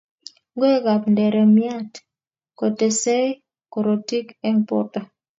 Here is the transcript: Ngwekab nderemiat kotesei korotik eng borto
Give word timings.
Ngwekab 0.53 1.01
nderemiat 1.11 1.91
kotesei 2.57 3.27
korotik 3.71 4.27
eng 4.47 4.59
borto 4.67 4.99